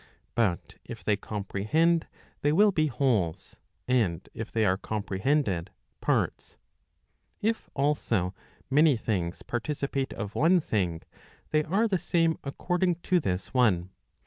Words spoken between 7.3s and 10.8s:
If also many things parti* cipate of one